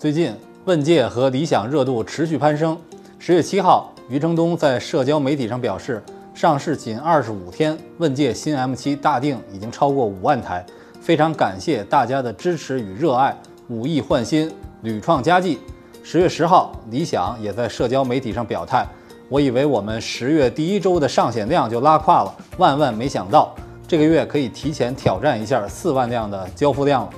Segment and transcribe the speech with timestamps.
[0.00, 0.34] 最近，
[0.64, 2.74] 问界和理想热度持续攀升。
[3.18, 10.64] 十月七号，余承东在社交媒体上表示，上市仅二十五天，问界新 M7 大定已经超过五万台，
[11.02, 13.36] 非常感谢大家的支持与热爱，
[13.68, 14.50] 五亿换新，
[14.80, 15.58] 屡创佳绩。
[16.02, 18.86] 十月十号，理想也在社交媒体上表态，
[19.28, 23.54] 我以为我们十月第一周的上险量就拉胯了，万万没想到，
[23.86, 27.10] 这个月可以提前挑战一下四万辆的交付量了。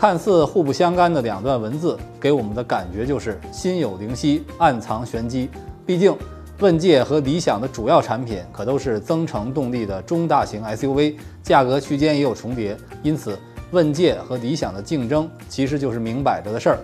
[0.00, 5.50] 看似互不相干的两段文字，给我们的感觉就是心有灵犀，暗藏玄机。
[5.84, 6.16] 毕竟，
[6.58, 13.38] 问界和理想的主要产品可都是增程动力的中大型 SUV，价格区间也有重叠，因此
[13.72, 16.78] 问界和理想的竞争其实就是明摆着的事儿。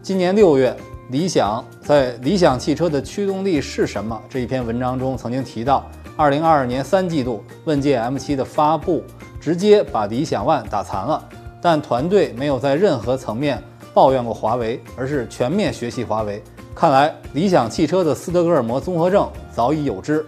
[0.00, 0.72] 今年六月，
[1.10, 5.84] 理想在理想汽车的驱动力是什么这一篇文章中曾经提到，
[6.16, 9.02] 二零二二年三季度问界 M7 的发布，
[9.40, 11.28] 直接把理想 ONE 打残了。
[11.62, 13.62] 但团队没有在任何层面
[13.94, 16.42] 抱怨过华为，而是全面学习华为。
[16.74, 20.26] 看来理想汽车的斯德哥尔摩综合症早已有之。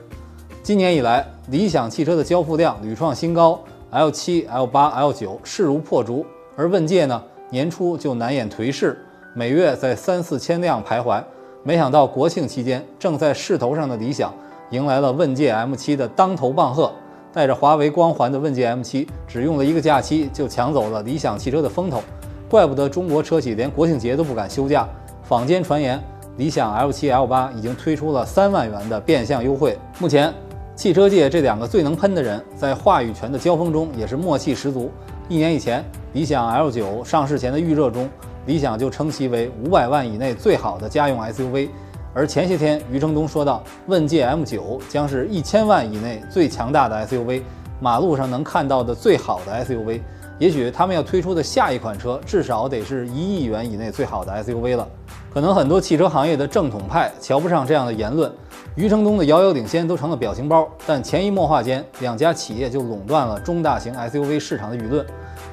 [0.62, 3.58] 今年以来，理想汽车的交付量屡创新高
[3.91, 6.25] ，L7、L8、L9 势如破竹。
[6.56, 7.20] 而问界呢，
[7.51, 11.20] 年初就难掩颓势，每月在三四千辆徘徊。
[11.64, 14.33] 没想到国庆期间，正在势头上的理想，
[14.70, 16.92] 迎来了问界 M7 的当头棒喝。
[17.34, 22.00] 带着华为光环的问界 M7，只用了一个假期就抢走了理想汽车的风头，
[22.48, 24.88] 怪不得中国车企连国庆节都不敢休假。
[25.24, 26.00] 坊间传言，
[26.36, 29.77] 理想 L7、L8 已经推出了三万元的变相优惠。
[29.98, 30.32] 目前，
[30.77, 34.88] 汽车界这两个最能喷的人，在话语权的交锋中也是默契十足。
[35.28, 38.08] 一年以前，理想 L9 上市前的预热中，
[38.46, 41.68] 理想就称其为五百万以内最好的家用 SUV。
[42.15, 47.43] 而前些天，余承东说到，问界 M9 将是一千万以内最强大的 SUV，
[47.81, 50.01] 马路上能看到的最好的 SUV。
[50.39, 54.89] 也许他们要推出的下一款车，至少得是一亿元以内最好的 SUV 了。
[55.33, 58.31] 可能很多汽车行业的正统派瞧不上这样的言论，
[58.77, 60.69] 余承东的遥遥领先都成了表情包。
[60.87, 65.05] 但潜移默化间，两家企业就垄断了中大型 SUV 市场的舆论，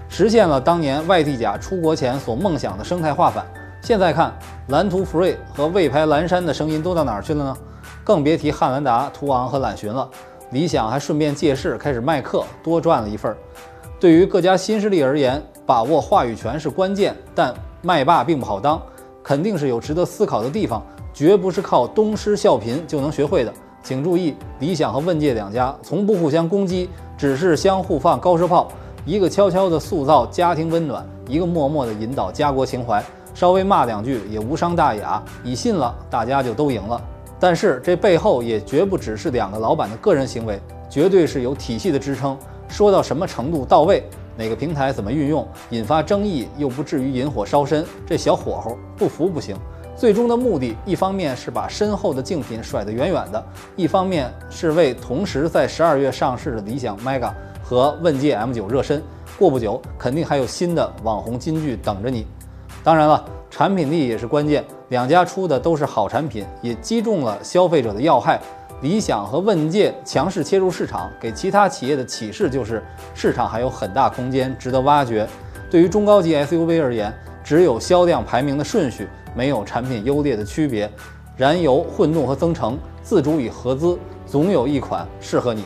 [0.08, 3.44] 实现了当年外地甲出国前所梦想的生态化反。
[3.82, 4.32] 现在看，
[4.68, 7.58] 蓝图 Free 和魏牌蓝山的声音都到哪儿去了呢？
[8.04, 10.08] 更别提汉兰达、途昂和揽巡了。
[10.52, 13.38] 理想还顺便借势开始卖课，多赚了一份儿。
[14.00, 18.80] 对于各家新势力而言，把握话语权是关键，但麦霸并不好当，
[19.24, 23.52] 肯定是有值得思考的地方，绝不是靠东施效颦就能学会的。
[23.84, 26.88] 请注意，理想和问界两家从不互相攻击，
[27.18, 28.68] 只是相互放高射炮，
[29.06, 33.04] 一个悄悄地塑造家庭温暖，一个默默地引导家国情怀。
[33.34, 37.02] 稍微骂两句也无伤大雅，你信了，大家就都赢了。
[37.40, 40.60] 但是这背后也绝不只是两个老板的个人行为，
[40.90, 42.38] 绝对是有体系的支撑。
[42.68, 44.04] 说到什么程度到位，
[44.38, 49.58] 哪个平台怎么运用，引发争议又不至于引火烧身，这小火候不服不行。
[49.96, 53.44] 最终的目的，一方面是把身后的竞品甩得远远的，
[53.76, 57.32] 一方面是为同时在十二月上市的理想 Mega
[57.64, 59.02] 和问界 M9 热身。
[59.38, 62.26] 过不久，肯定还有新的网红金句等着你。
[62.84, 64.64] 当然了，产品力也是关键。
[64.90, 68.40] 两家出的都是好产品，也击中了消费者的要害。
[68.82, 72.84] 理想和问界强势切入市场，给其他企业的启示就是
[73.14, 75.28] 市场还有很大空间，值得挖掘。
[75.70, 80.92] 对于中高级 SUV 而言，只有销量排名的顺序，没有产品优劣的区别。
[81.38, 85.64] 燃油、混动和增程，自主与合资，总有一款适合你。